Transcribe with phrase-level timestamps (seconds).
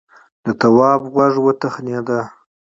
[0.45, 2.09] د تواب غوږ وتخڼېد.